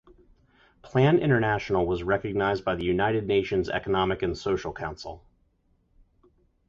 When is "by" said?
2.65-2.73